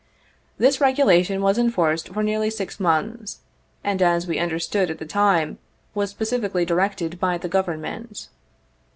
[0.57, 3.41] This regulation was en forced for nearly six months,
[3.83, 5.59] and as we understood at the time,
[5.93, 8.27] was specifically directed by the Government.